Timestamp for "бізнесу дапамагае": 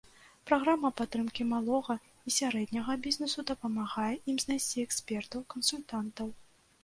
3.05-4.13